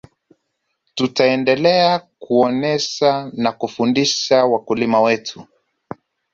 [0.95, 5.47] tutaendelea kuonesha na kufundisha wakulima wetu